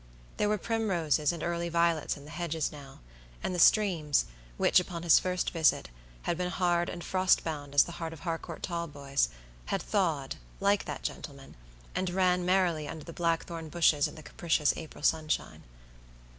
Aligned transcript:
There 0.37 0.49
were 0.49 0.57
primroses 0.57 1.31
and 1.31 1.43
early 1.43 1.69
violets 1.69 2.17
in 2.17 2.25
the 2.25 2.31
hedges 2.31 2.71
now, 2.71 3.01
and 3.43 3.53
the 3.53 3.59
streams, 3.59 4.25
which, 4.57 4.79
upon 4.79 5.03
his 5.03 5.19
first 5.19 5.51
visit, 5.51 5.89
had 6.23 6.39
been 6.39 6.49
hard 6.49 6.89
and 6.89 7.03
frost 7.03 7.43
bound 7.43 7.75
as 7.75 7.83
the 7.83 7.91
heart 7.91 8.11
of 8.11 8.21
Harcourt 8.21 8.63
Talboys, 8.63 9.29
had 9.67 9.79
thawed, 9.83 10.37
like 10.59 10.85
that 10.85 11.03
gentleman, 11.03 11.53
and 11.93 12.09
ran 12.09 12.43
merrily 12.43 12.87
under 12.87 13.05
the 13.05 13.13
blackthorn 13.13 13.69
bushes 13.69 14.07
in 14.07 14.15
the 14.15 14.23
capricious 14.23 14.75
April 14.75 15.03
sunshine. 15.03 15.61